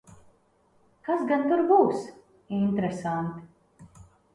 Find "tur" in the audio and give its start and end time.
1.53-1.63